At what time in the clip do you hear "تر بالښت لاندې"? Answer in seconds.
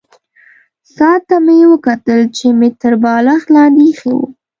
2.81-3.81